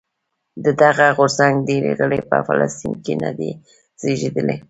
د 0.63 0.65
دغه 0.83 1.05
غورځنګ 1.17 1.53
ډېری 1.67 1.91
غړي 1.99 2.19
په 2.29 2.37
فلسطین 2.47 2.93
کې 3.03 3.13
نه 3.23 3.31
دي 3.39 3.51
زېږېدلي. 4.01 4.57